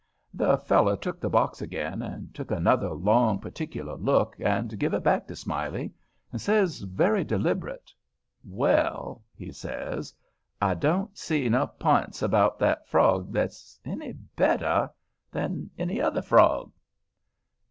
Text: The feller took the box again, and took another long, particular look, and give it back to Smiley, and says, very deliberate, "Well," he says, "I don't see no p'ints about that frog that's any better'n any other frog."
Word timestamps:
The 0.33 0.57
feller 0.57 0.97
took 0.97 1.19
the 1.21 1.29
box 1.29 1.61
again, 1.61 2.01
and 2.01 2.33
took 2.33 2.49
another 2.49 2.89
long, 2.89 3.37
particular 3.37 3.95
look, 3.95 4.35
and 4.39 4.79
give 4.79 4.95
it 4.95 5.03
back 5.03 5.27
to 5.27 5.35
Smiley, 5.35 5.93
and 6.31 6.41
says, 6.41 6.79
very 6.79 7.23
deliberate, 7.23 7.93
"Well," 8.43 9.21
he 9.35 9.51
says, 9.51 10.11
"I 10.59 10.73
don't 10.73 11.15
see 11.15 11.47
no 11.49 11.67
p'ints 11.67 12.23
about 12.23 12.57
that 12.57 12.87
frog 12.87 13.31
that's 13.31 13.79
any 13.85 14.13
better'n 14.35 15.69
any 15.77 16.01
other 16.01 16.23
frog." 16.23 16.71